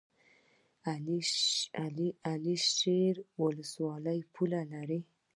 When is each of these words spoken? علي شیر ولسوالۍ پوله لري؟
علي 2.29 2.55
شیر 2.77 3.15
ولسوالۍ 3.41 4.19
پوله 4.33 4.61
لري؟ 4.71 4.99